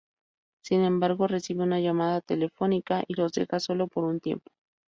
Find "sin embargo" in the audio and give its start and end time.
0.63-1.27